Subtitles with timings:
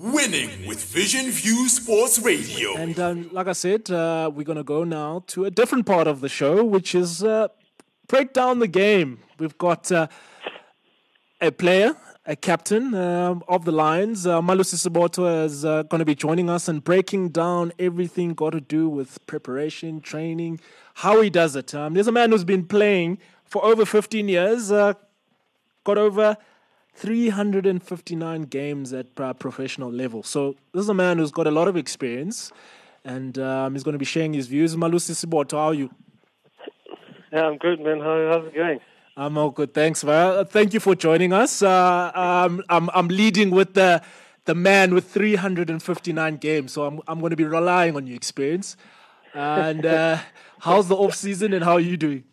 [0.00, 2.76] Winning with Vision View Sports Radio.
[2.76, 6.06] And um, like I said, uh, we're going to go now to a different part
[6.06, 7.48] of the show, which is uh,
[8.06, 9.18] break down the game.
[9.40, 10.06] We've got uh,
[11.40, 14.24] a player, a captain um, of the Lions.
[14.24, 18.50] Uh, Malusi Siboto is uh, going to be joining us and breaking down everything got
[18.50, 20.60] to do with preparation, training,
[20.94, 21.74] how he does it.
[21.74, 24.92] Um, there's a man who's been playing for over 15 years, uh,
[25.82, 26.36] got over
[26.98, 30.24] 359 games at professional level.
[30.24, 32.50] So this is a man who's got a lot of experience,
[33.04, 34.74] and um, he's going to be sharing his views.
[34.74, 35.90] Malusi Siboto, how are you?
[37.32, 38.00] Yeah, I'm good, man.
[38.00, 38.80] How, how's it going?
[39.16, 40.02] I'm all good, thanks.
[40.02, 41.62] Well, thank you for joining us.
[41.62, 44.02] Uh, um, I'm I'm leading with the
[44.46, 48.76] the man with 359 games, so I'm I'm going to be relying on your experience.
[49.34, 50.18] And uh,
[50.60, 52.24] how's the off season, and how are you doing?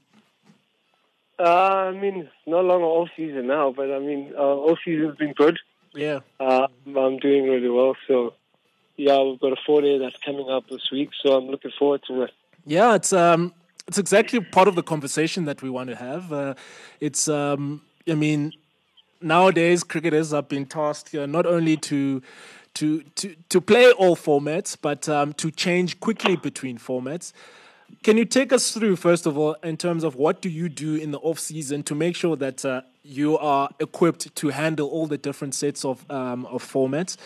[1.37, 5.17] Uh, I mean, it's no longer off season now, but I mean, uh, off season's
[5.17, 5.59] been good.
[5.93, 6.19] Yeah.
[6.39, 7.95] Uh, I'm doing really well.
[8.07, 8.33] So,
[8.97, 12.01] yeah, we've got a four day that's coming up this week, so I'm looking forward
[12.07, 12.31] to it.
[12.65, 13.53] Yeah, it's um,
[13.87, 16.31] it's exactly part of the conversation that we want to have.
[16.31, 16.55] Uh,
[16.99, 18.53] it's um, I mean,
[19.21, 22.21] nowadays cricketers have been tasked uh, not only to
[22.75, 27.33] to to to play all formats, but um, to change quickly between formats.
[28.03, 30.95] Can you take us through first of all in terms of what do you do
[30.95, 35.07] in the off season to make sure that uh, you are equipped to handle all
[35.07, 37.17] the different sets of um, of formats?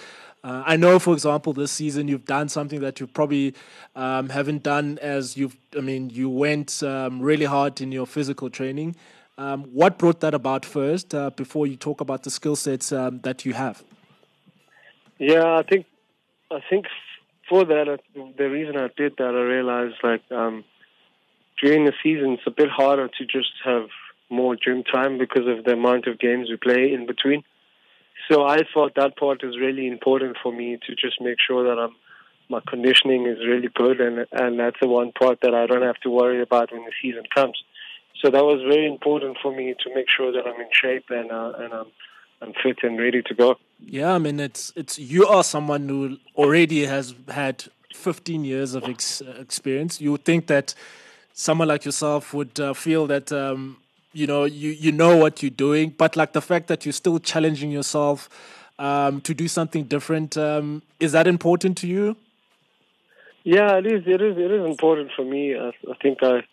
[0.42, 3.56] Uh, I know, for example, this season you've done something that you probably
[3.96, 5.58] um, haven't done as you've.
[5.78, 8.96] I mean, you went um, really hard in your physical training.
[9.38, 13.20] Um, what brought that about first, uh, before you talk about the skill sets um,
[13.22, 13.84] that you have?
[15.18, 15.86] Yeah, I think
[16.52, 16.86] I think
[17.50, 18.00] for that,
[18.38, 20.64] the reason I did that, I realized like um,
[21.61, 23.88] during the season, it's a bit harder to just have
[24.30, 27.44] more gym time because of the amount of games we play in between.
[28.30, 31.81] So I thought that part is really important for me to just make sure that
[31.81, 31.95] I'm
[32.52, 36.00] my conditioning is really good, and and that's the one part that I don't have
[36.02, 37.58] to worry about when the season comes.
[38.21, 41.32] So that was very important for me to make sure that I'm in shape and
[41.32, 41.88] uh, and I'm
[42.42, 43.58] I'm fit and ready to go.
[43.86, 48.83] Yeah, I mean it's it's you are someone who already has had 15 years of
[48.86, 50.00] ex- experience.
[50.00, 50.73] You would think that
[51.33, 53.77] someone like yourself would uh, feel that um,
[54.14, 57.20] you know you you know what you're doing, but like the fact that you're still
[57.20, 58.30] challenging yourself
[58.80, 62.16] um, to do something different um, is that important to you?
[63.44, 64.04] Yeah, it is.
[64.06, 64.38] It is.
[64.38, 65.56] It is important for me.
[65.58, 66.44] I, I think I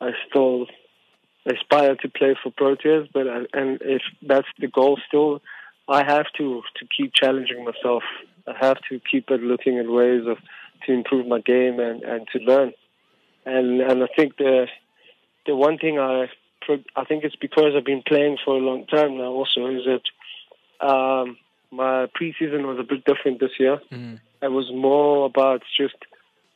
[0.00, 0.66] I still
[1.46, 5.42] aspire to play for Proteas, but I, and if that's the goal still,
[5.88, 8.04] I have to to keep challenging myself.
[8.46, 10.38] I have to keep at looking at ways of
[10.86, 12.72] to improve my game and, and to learn.
[13.44, 14.66] And and I think the
[15.46, 16.28] the one thing I
[16.96, 19.32] I think it's because I've been playing for a long time now.
[19.32, 21.36] Also, is that um,
[21.70, 23.80] my preseason was a bit different this year.
[23.90, 24.20] Mm.
[24.42, 25.96] It was more about just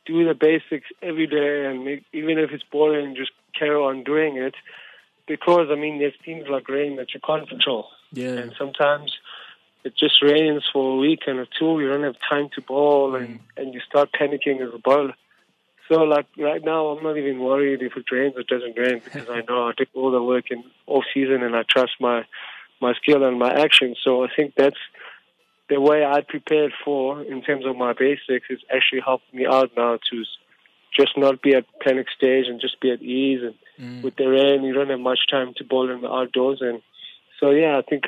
[0.07, 4.55] do the basics every day, and even if it's boring, just carry on doing it.
[5.27, 8.37] Because I mean, there's things like rain that you can't control, Yeah.
[8.39, 9.17] and sometimes
[9.83, 11.79] it just rains for a week and or two.
[11.81, 13.39] You don't have time to bowl, and mm.
[13.57, 15.15] and you start panicking as a bowler.
[15.87, 19.27] So like right now, I'm not even worried if it rains or doesn't rain because
[19.29, 22.25] I know I did all the work in off season and I trust my
[22.81, 23.95] my skill and my action.
[24.03, 24.77] So I think that's
[25.69, 29.71] the way I prepared for in terms of my basics is actually helping me out
[29.75, 30.23] now to
[30.97, 33.41] just not be at panic stage and just be at ease.
[33.43, 34.01] And Mm.
[34.01, 36.61] with the rain, you don't have much time to bowl in the outdoors.
[36.61, 36.81] And
[37.39, 38.05] so yeah, I think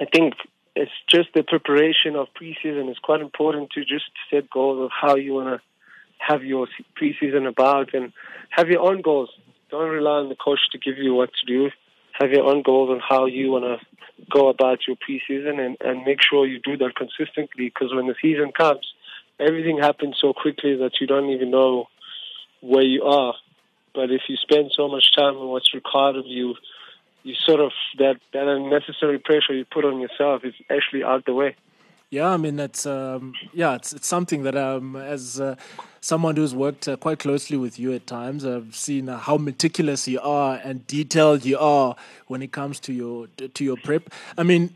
[0.00, 0.34] I think
[0.74, 2.90] it's just the preparation of preseason.
[2.90, 5.60] It's quite important to just set goals of how you want to
[6.18, 8.12] have your se- preseason about and
[8.50, 9.30] have your own goals.
[9.70, 11.70] Don't rely on the coach to give you what to do.
[12.18, 13.78] Have your own goals on how you want to
[14.30, 18.14] go about your preseason and, and make sure you do that consistently because when the
[18.20, 18.92] season comes,
[19.38, 21.88] everything happens so quickly that you don't even know
[22.60, 23.34] where you are.
[23.94, 26.54] But if you spend so much time on what's required of you,
[27.22, 31.34] you sort of that that unnecessary pressure you put on yourself is actually out the
[31.34, 31.56] way.
[32.16, 35.56] Yeah, I mean that's um, yeah, it's it's something that um, as uh,
[36.00, 40.08] someone who's worked uh, quite closely with you at times, I've seen uh, how meticulous
[40.08, 41.94] you are and detailed you are
[42.28, 44.04] when it comes to your to your prep.
[44.38, 44.70] I mean,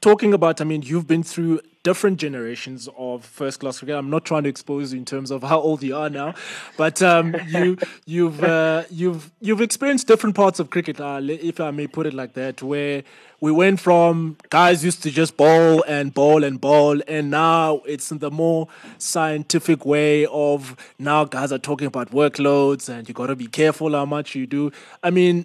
[0.00, 3.96] talking about, I mean, you've been through different generations of first class cricket.
[3.96, 6.34] I'm not trying to expose you in terms of how old you are now,
[6.76, 11.72] but um, you you've uh, you've you've experienced different parts of cricket, uh, if I
[11.72, 13.02] may put it like that, where
[13.40, 18.08] we went from guys used to just bowl and bowl and bowl, and now it's
[18.08, 18.68] the more
[18.98, 23.92] scientific way of now guys are talking about workloads and you got to be careful
[23.92, 24.72] how much you do.
[25.02, 25.44] I mean,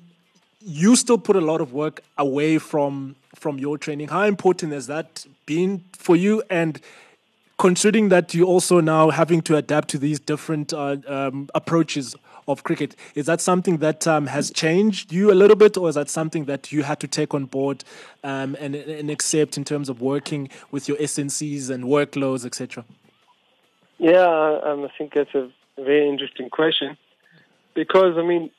[0.61, 4.07] you still put a lot of work away from from your training.
[4.07, 6.43] How important has that been for you?
[6.49, 6.79] And
[7.57, 12.15] considering that you also now having to adapt to these different uh, um, approaches
[12.51, 15.95] of cricket, is that something that um, has changed you a little bit, or is
[15.95, 17.83] that something that you had to take on board
[18.23, 22.85] um, and, and accept in terms of working with your SNCs and workloads, etc.?
[23.97, 26.97] Yeah, um, I think that's a very interesting question
[27.73, 28.51] because I mean,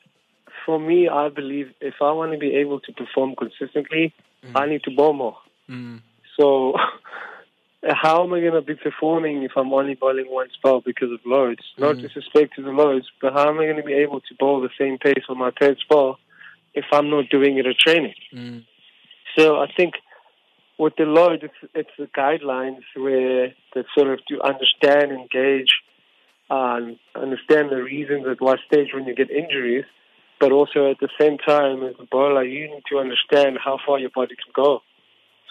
[0.65, 4.13] for me, I believe if I want to be able to perform consistently,
[4.45, 4.51] mm.
[4.55, 5.37] I need to bowl more.
[5.69, 6.01] Mm.
[6.39, 6.73] So,
[7.91, 11.19] how am I going to be performing if I'm only bowling one spell because of
[11.25, 11.61] loads?
[11.77, 11.81] Mm.
[11.81, 14.61] Not disrespect to the loads, but how am I going to be able to bowl
[14.61, 16.17] the same pace on my third spell
[16.73, 18.15] if I'm not doing it at training?
[18.33, 18.65] Mm.
[19.37, 19.95] So, I think
[20.77, 25.73] with the load, it's, it's the guidelines where that sort of to understand, engage,
[26.49, 26.79] uh,
[27.15, 29.85] understand the reasons at what stage when you get injuries
[30.43, 33.97] but also at the same time, as a bowler, you need to understand how far
[33.97, 34.81] your body can go.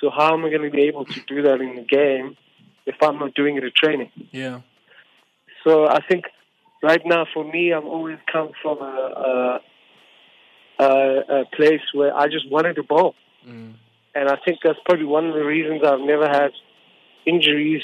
[0.03, 2.37] So how am I going to be able to do that in the game
[2.87, 4.11] if I'm not doing it in training?
[4.33, 4.61] Yeah.
[5.65, 6.25] So I think
[6.83, 9.61] right now for me, I've always come from a,
[10.81, 13.15] a, a place where I just wanted to bowl.
[13.47, 13.75] Mm.
[14.17, 16.51] And I think that's probably one of the reasons I've never had
[17.25, 17.83] injuries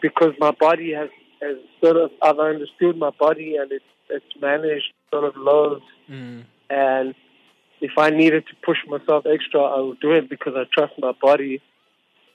[0.00, 1.10] because my body has,
[1.42, 5.82] has sort of, I've understood my body and it's, it's managed sort of lows.
[6.10, 6.44] Mm.
[6.70, 7.14] And
[7.82, 11.12] if I needed to push myself extra, I would do it because I trust my
[11.20, 11.60] body.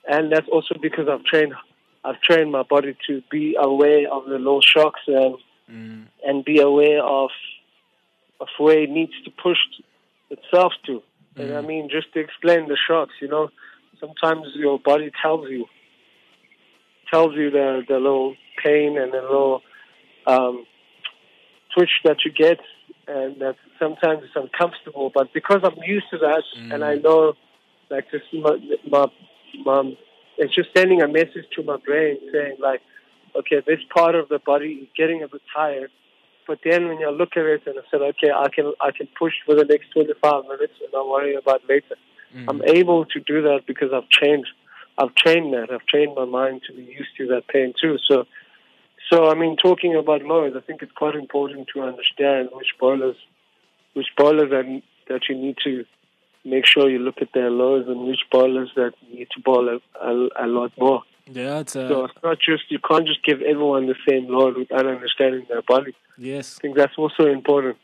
[0.08, 1.54] And that's also because I've trained,
[2.04, 5.36] I've trained my body to be aware of the low shocks and
[5.70, 6.06] mm.
[6.24, 7.30] and be aware of
[8.40, 9.58] of where it needs to push
[10.30, 11.02] itself to.
[11.36, 11.40] Mm.
[11.42, 13.48] And I mean, just to explain the shocks, you know,
[13.98, 15.66] sometimes your body tells you
[17.10, 19.62] tells you the the little pain and the little
[20.26, 20.66] um,
[21.74, 22.58] twitch that you get,
[23.06, 25.10] and that sometimes it's uncomfortable.
[25.12, 26.74] But because I'm used to that, mm.
[26.74, 27.34] and I know,
[27.90, 28.58] like, this, my,
[28.88, 29.06] my,
[29.64, 29.96] my,
[30.36, 32.80] it's just sending a message to my brain saying, like,
[33.34, 35.90] okay, this part of the body is getting a bit tired.
[36.46, 39.06] But then when you look at it and I said, okay, I can I can
[39.18, 41.96] push for the next 25 minutes and not worry about later.
[42.34, 42.46] Mm.
[42.48, 44.50] I'm able to do that because I've changed.
[44.96, 45.70] I've trained that.
[45.70, 47.98] I've trained my mind to be used to that pain too.
[48.08, 48.26] So
[49.10, 53.16] so, I mean, talking about lows, I think it's quite important to understand which bowlers,
[53.94, 55.84] which bowlers that, that you need to
[56.44, 59.80] make sure you look at their lows and which bowlers that need to bowl a,
[60.00, 61.02] a, a lot more.
[61.30, 61.88] Yeah, it's uh...
[61.88, 65.62] so it's not just you can't just give everyone the same load without understanding their
[65.62, 65.94] body.
[66.16, 67.76] Yes, I think that's also important.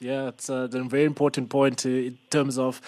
[0.00, 2.80] Yeah, it's a, a very important point in terms of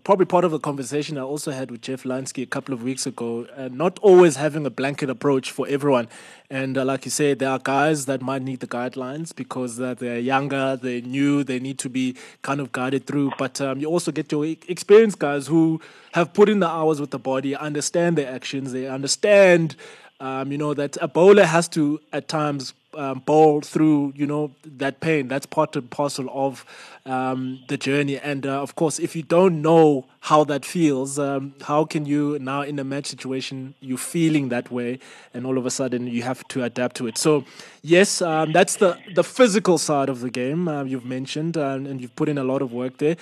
[0.00, 3.06] probably part of the conversation I also had with Jeff Lansky a couple of weeks
[3.06, 3.46] ago.
[3.56, 6.08] Uh, not always having a blanket approach for everyone,
[6.50, 9.94] and uh, like you said, there are guys that might need the guidelines because uh,
[9.94, 13.32] they're younger, they're new, they need to be kind of guided through.
[13.38, 15.80] But um, you also get your experienced guys who
[16.12, 19.76] have put in the hours with the body, understand their actions, they understand.
[20.18, 24.50] Um, you know that a bowler has to at times um, bowl through, you know,
[24.64, 25.28] that pain.
[25.28, 26.64] That's part and parcel of
[27.04, 28.18] um, the journey.
[28.18, 32.38] And uh, of course, if you don't know how that feels, um, how can you
[32.38, 34.98] now in a match situation you're feeling that way,
[35.34, 37.18] and all of a sudden you have to adapt to it.
[37.18, 37.44] So,
[37.82, 42.00] yes, um, that's the the physical side of the game uh, you've mentioned, uh, and
[42.00, 43.16] you've put in a lot of work there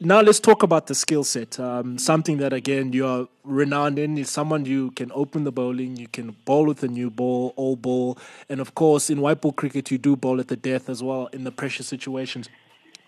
[0.00, 1.58] now let's talk about the skill set.
[1.60, 5.96] Um, something that again you are renowned in is someone you can open the bowling,
[5.96, 9.52] you can bowl with a new ball, all ball, and of course in white ball
[9.52, 12.48] cricket you do bowl at the death as well in the pressure situations.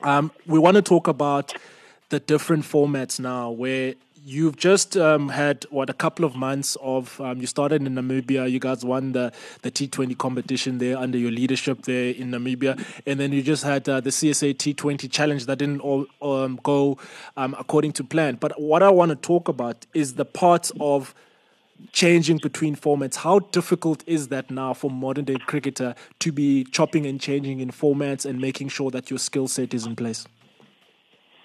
[0.02, 1.54] Um, we want to talk about
[2.10, 3.94] the different formats now where
[4.26, 8.50] you've just um, had what a couple of months of um, you started in Namibia.
[8.50, 13.20] You guys won the the T20 competition there under your leadership there in Namibia, and
[13.20, 16.98] then you just had uh, the CSA T20 challenge that didn't all um, go
[17.36, 18.34] um, according to plan.
[18.34, 21.14] But what I want to talk about is the parts of
[21.92, 23.16] changing between formats.
[23.16, 27.70] How difficult is that now for modern day cricketer to be chopping and changing in
[27.70, 30.26] formats and making sure that your skill set is in place?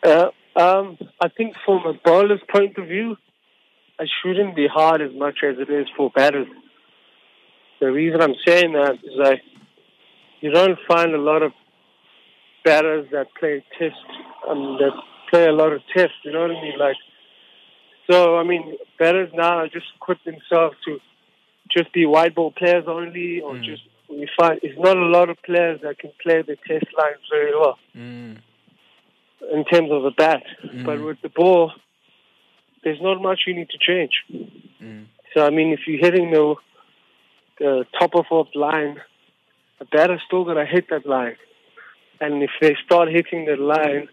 [0.03, 3.15] Uh, um, I think from a bowler's point of view,
[3.99, 6.47] it shouldn't be hard as much as it is for batters.
[7.79, 9.37] The reason I'm saying that is that
[10.41, 11.51] you don't find a lot of
[12.65, 13.95] batters that play test,
[14.49, 14.91] um, that
[15.29, 16.15] play a lot of tests.
[16.23, 16.79] You know what I mean?
[16.79, 16.97] Like,
[18.09, 20.99] so I mean, batters now just equip themselves to
[21.75, 23.63] just be white ball players only, or mm.
[23.63, 27.21] just we find it's not a lot of players that can play the test lines
[27.31, 27.79] very well.
[27.95, 28.37] Mm
[29.53, 30.43] in terms of the bat.
[30.65, 30.85] Mm.
[30.85, 31.71] But with the ball,
[32.83, 34.23] there's not much you need to change.
[34.81, 35.05] Mm.
[35.33, 36.55] So I mean, if you're hitting the
[37.59, 39.01] the top of the line,
[39.79, 41.37] a batter's still gonna hit that line.
[42.19, 44.07] And if they start hitting that line,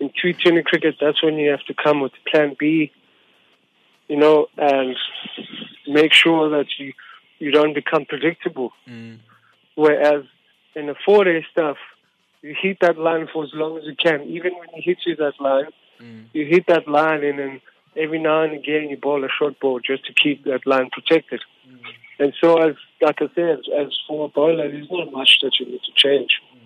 [0.00, 2.92] in T20 cricket, that's when you have to come with Plan B,
[4.08, 4.96] you know, and
[5.86, 6.92] make sure that you
[7.38, 8.72] you don't become predictable.
[8.88, 9.18] Mm.
[9.74, 10.24] Whereas
[10.74, 11.76] in the four day stuff,
[12.46, 14.22] you hit that line for as long as you can.
[14.28, 16.26] Even when you hit you that line, Mm.
[16.32, 17.60] you hit that line and then
[17.96, 21.42] every now and again you bowl a short ball just to keep that line protected.
[21.68, 21.78] Mm.
[22.18, 25.66] And so as like I said, as for a bowler there's not much that you
[25.66, 26.58] need to change mm.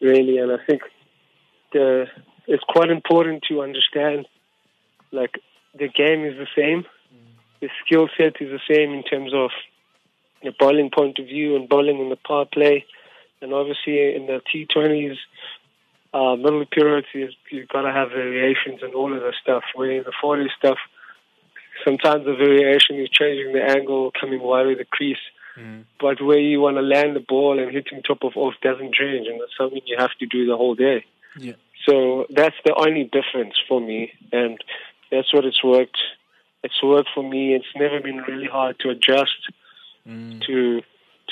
[0.00, 0.82] really and I think
[1.72, 2.06] the
[2.46, 4.26] it's quite important to understand
[5.10, 5.40] like
[5.74, 6.82] the game is the same.
[6.82, 7.34] Mm.
[7.60, 9.50] The skill set is the same in terms of
[10.42, 12.84] the bowling point of view and bowling in the power play
[13.40, 15.16] and obviously in the T20s
[16.14, 19.62] uh, middle periods, you, you've got to have variations and all of the stuff.
[19.74, 20.78] Where in the 40 stuff,
[21.84, 25.18] sometimes the variation is changing the angle, coming wide of the crease.
[25.58, 25.84] Mm.
[26.00, 29.26] But where you want to land the ball and hitting top of off doesn't change,
[29.26, 31.04] and that's something you have to do the whole day.
[31.38, 31.54] Yeah.
[31.86, 34.58] So that's the only difference for me, and
[35.10, 35.98] that's what it's worked.
[36.62, 37.54] It's worked for me.
[37.54, 39.50] It's never been really hard to adjust
[40.08, 40.40] Mm.
[40.46, 40.82] to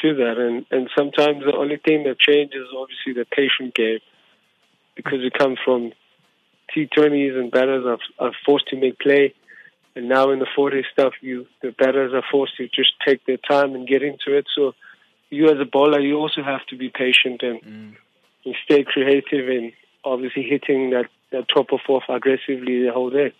[0.02, 4.00] to that, and and sometimes the only thing that changes is obviously the patient game,
[4.94, 5.92] because you come from
[6.74, 9.34] T20s and batters are, are forced to make play,
[9.94, 13.38] and now in the 40 stuff, you the batters are forced to just take their
[13.38, 14.46] time and get into it.
[14.54, 14.74] So
[15.30, 17.96] you as a bowler, you also have to be patient and, Mm.
[18.44, 19.72] and stay creative and
[20.04, 23.32] obviously hitting that top of off aggressively the whole day.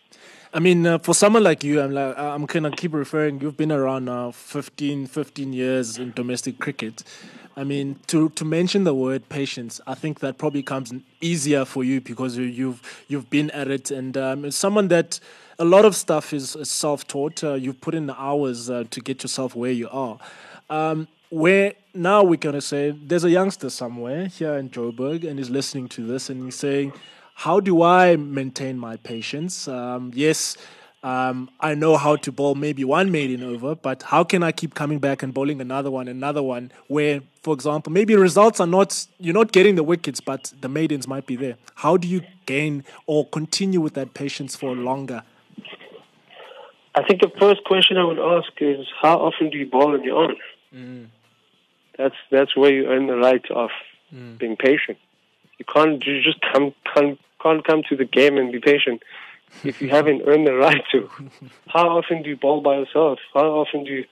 [0.52, 3.40] I mean, uh, for someone like you, I'm like I'm gonna keep referring.
[3.40, 7.02] You've been around now 15, 15 years in domestic cricket.
[7.58, 11.84] I mean, to to mention the word patience, I think that probably comes easier for
[11.84, 15.20] you because you, you've you've been at it, and um, someone that
[15.58, 17.42] a lot of stuff is, is self-taught.
[17.42, 20.18] Uh, you've put in the hours uh, to get yourself where you are.
[20.68, 25.50] Um, where now we're gonna say there's a youngster somewhere here in Joburg, and he's
[25.50, 26.92] listening to this, and he's saying,
[27.44, 30.56] "How do I maintain my patience?" Um, yes,
[31.02, 34.74] um, I know how to bowl maybe one maiden over, but how can I keep
[34.74, 36.72] coming back and bowling another one, another one?
[36.88, 41.06] Where, for example, maybe results are not you're not getting the wickets, but the maidens
[41.06, 41.56] might be there.
[41.76, 45.22] How do you gain or continue with that patience for longer?
[46.98, 50.02] I think the first question I would ask is how often do you bowl on
[50.02, 50.36] your own?
[51.98, 53.70] That's that's where you earn the right of
[54.38, 54.98] being patient.
[55.58, 59.02] You can't you just come can't, can't come to the game and be patient
[59.64, 61.08] if you haven't earned the right to.
[61.68, 63.18] How often do you bowl by yourself?
[63.34, 64.04] How often do you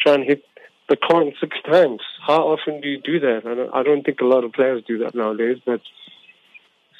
[0.00, 0.42] try and hit
[0.88, 2.00] the coin six times?
[2.26, 3.42] How often do you do that?
[3.44, 5.58] I don't, I don't think a lot of players do that nowadays.
[5.64, 5.80] But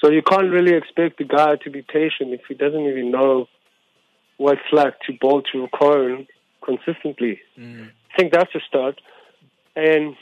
[0.00, 3.48] so you can't really expect the guy to be patient if he doesn't even know
[4.36, 6.26] what it's like to bowl to a coin
[6.64, 7.40] consistently.
[7.58, 7.88] Mm.
[7.88, 9.00] I think that's a start.
[9.74, 10.16] And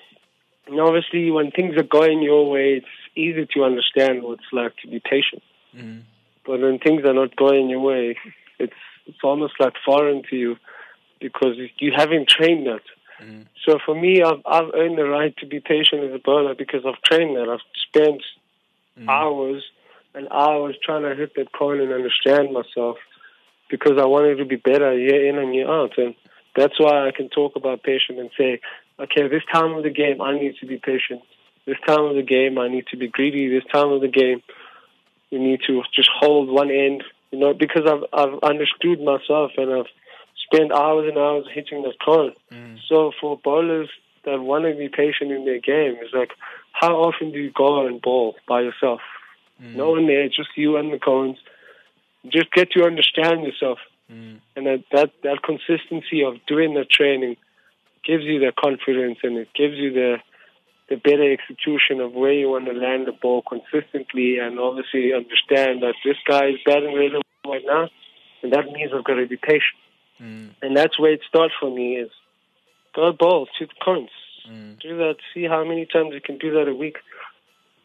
[0.67, 4.73] and obviously, when things are going your way, it's easy to understand what it's like
[4.83, 5.43] to be patient.
[5.77, 6.01] Mm-hmm.
[6.45, 8.17] But when things are not going your way,
[8.59, 8.73] it's
[9.07, 10.57] it's almost like foreign to you
[11.21, 12.83] because you haven't trained that.
[13.23, 13.43] Mm-hmm.
[13.65, 16.85] So for me, I've I've earned the right to be patient as a bowler because
[16.87, 17.49] I've trained that.
[17.49, 18.23] I've spent
[18.99, 19.09] mm-hmm.
[19.09, 19.65] hours
[20.15, 22.97] and hours trying to hit that coin and understand myself
[23.69, 25.99] because I wanted to be better year in and year out.
[25.99, 26.15] And
[26.55, 28.61] that's why I can talk about patience and say,
[28.99, 31.23] okay, this time of the game, I need to be patient.
[31.67, 33.49] This time of the game, I need to be greedy.
[33.49, 34.43] This time of the game,
[35.31, 39.73] we need to just hold one end, you know, because I've I've understood myself and
[39.73, 39.93] I've
[40.45, 42.33] spent hours and hours hitting that coin.
[42.53, 42.79] Mm.
[42.89, 43.89] So for bowlers
[44.25, 46.31] that want to be patient in their game, it's like,
[46.73, 49.01] how often do you go and bowl by yourself?
[49.63, 49.77] Mm.
[49.77, 51.39] No one there, just you and the cones.
[52.29, 53.79] Just get to understand yourself,
[54.13, 54.41] mm.
[54.57, 57.37] and that, that that consistency of doing the training
[58.05, 60.17] gives you the confidence and it gives you the
[60.89, 65.83] the better execution of where you want to land the ball consistently and obviously understand
[65.83, 67.89] that this guy is batting really well right now
[68.43, 69.81] and that means I've got to be patient.
[70.21, 70.51] Mm.
[70.63, 72.11] And that's where it starts for me is
[72.95, 74.11] go to the cones.
[74.49, 74.81] Mm.
[74.81, 76.99] Do that, see how many times you can do that a week.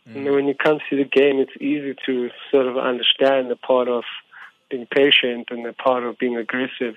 [0.08, 0.15] Mm.
[0.15, 3.55] And then when you come to the game it's easy to sort of understand the
[3.55, 4.03] part of
[4.70, 6.96] being patient and the part of being aggressive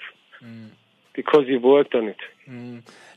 [1.14, 2.16] because you've worked on it.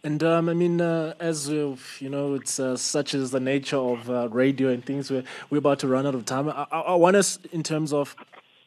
[0.03, 3.77] And um, I mean, uh, as we've, you know, it's uh, such as the nature
[3.77, 5.11] of uh, radio and things.
[5.11, 6.47] We're we're about to run out of time.
[6.47, 8.15] I, I, I want us in terms of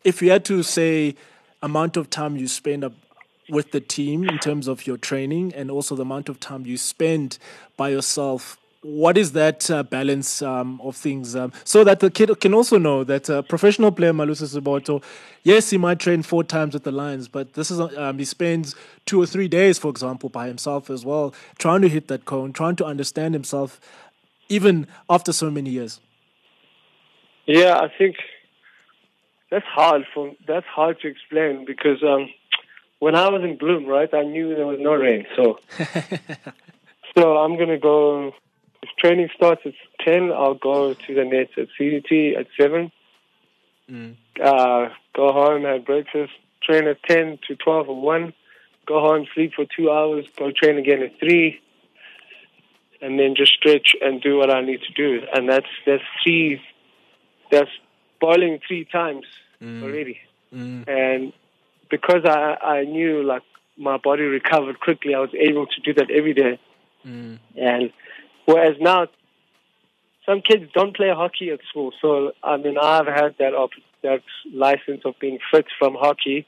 [0.05, 1.15] if you had to say
[1.63, 2.93] amount of time you spend up
[3.49, 6.77] with the team in terms of your training and also the amount of time you
[6.77, 7.39] spend
[7.77, 8.57] by yourself.
[8.83, 12.79] What is that uh, balance um, of things um, so that the kid can also
[12.79, 15.03] know that a professional player Malusi Siboto,
[15.43, 18.75] yes, he might train four times with the Lions, but this is um, he spends
[19.05, 22.55] two or three days, for example, by himself as well, trying to hit that cone,
[22.55, 23.81] trying to understand himself,
[24.49, 26.01] even after so many years.
[27.45, 28.17] Yeah, I think
[29.51, 32.31] that's hard for that's hard to explain because um,
[33.01, 35.59] when I was in Bloem, right, I knew there was no rain, so
[37.17, 38.33] so I'm gonna go.
[38.83, 42.91] If training starts at ten, I'll go to the nets at CDT at seven.
[43.91, 44.17] Mm.
[44.43, 46.33] Uh, go home, have breakfast,
[46.63, 48.33] train at ten to twelve or one.
[48.87, 51.61] Go home, sleep for two hours, go train again at three,
[53.03, 55.27] and then just stretch and do what I need to do.
[55.35, 56.61] And that's that's three.
[57.51, 57.71] That's
[58.21, 59.27] boiling three times
[59.83, 60.19] already.
[60.89, 61.33] And
[61.91, 63.43] because I I knew like
[63.77, 66.59] my body recovered quickly, I was able to do that every day.
[67.57, 67.93] And
[68.52, 69.07] whereas now,
[70.26, 71.92] some kids don't play hockey at school.
[72.00, 73.71] So I mean, I've had that op-
[74.02, 76.47] that license of being fit from hockey.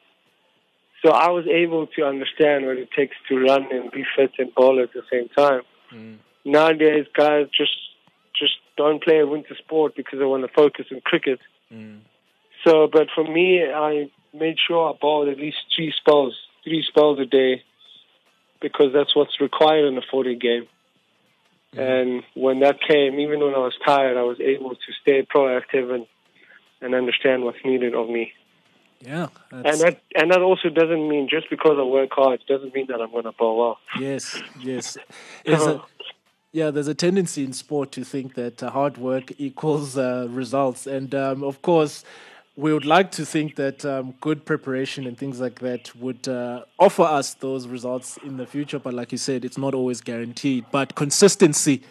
[1.04, 4.54] So I was able to understand what it takes to run and be fit and
[4.54, 5.62] bowl at the same time.
[5.92, 6.18] Mm.
[6.44, 7.76] Nowadays, guys just
[8.38, 11.40] just don't play a winter sport because they want to focus on cricket.
[11.72, 12.00] Mm.
[12.64, 17.18] So, but for me, I made sure I bowled at least three spells, three spells
[17.18, 17.62] a day,
[18.60, 20.66] because that's what's required in a 40 game.
[21.74, 25.94] And when that came, even when I was tired, I was able to stay proactive
[25.94, 26.06] and
[26.80, 28.32] and understand what's needed of me.
[29.00, 29.28] Yeah.
[29.50, 32.86] And that and that also doesn't mean just because I work hard it doesn't mean
[32.88, 33.78] that I'm going to bowl well.
[33.98, 34.96] Yes, yes.
[35.44, 35.82] There's a,
[36.52, 40.86] yeah, there's a tendency in sport to think that uh, hard work equals uh, results.
[40.86, 42.04] And um, of course,
[42.56, 46.64] we would like to think that um, good preparation and things like that would uh,
[46.78, 48.78] offer us those results in the future.
[48.78, 50.66] But like you said, it's not always guaranteed.
[50.70, 51.82] But consistency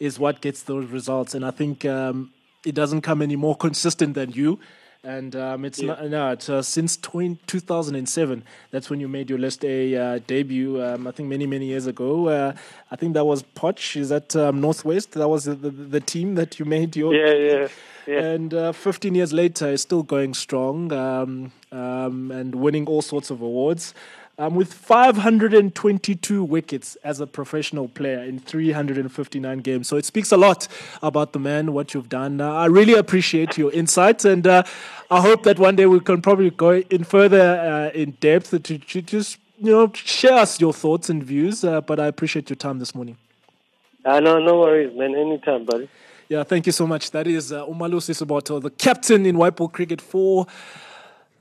[0.00, 1.34] is what gets those results.
[1.34, 2.32] And I think um,
[2.66, 4.58] it doesn't come any more consistent than you.
[5.02, 8.44] And um, it's not no, it's, uh, since 20, 2007.
[8.70, 10.82] That's when you made your List A uh, debut.
[10.82, 12.28] Um, I think many many years ago.
[12.28, 12.52] Uh,
[12.90, 13.96] I think that was Potch.
[13.96, 15.12] Is that um, Northwest?
[15.12, 17.14] That was the, the, the team that you made your.
[17.14, 17.68] Yeah, yeah,
[18.06, 18.20] yeah.
[18.20, 23.30] And uh, 15 years later, it's still going strong um, um, and winning all sorts
[23.30, 23.94] of awards.
[24.40, 29.86] Um, with 522 wickets as a professional player in 359 games.
[29.86, 30.66] So it speaks a lot
[31.02, 32.40] about the man, what you've done.
[32.40, 34.62] Uh, I really appreciate your insights, and uh,
[35.10, 38.78] I hope that one day we can probably go in further uh, in depth to,
[38.78, 41.62] to just you know share us your thoughts and views.
[41.62, 43.18] Uh, but I appreciate your time this morning.
[44.06, 45.16] I know, no worries, man.
[45.16, 45.90] Anytime, buddy.
[46.30, 47.10] Yeah, thank you so much.
[47.10, 50.46] That is uh, Umalusi Siboto, the captain in white ball cricket for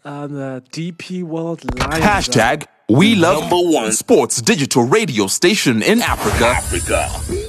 [0.04, 2.04] uh, the DP World Lions.
[2.04, 6.48] Hashtag we love number one sports digital radio station in Africa.
[6.48, 7.49] Africa.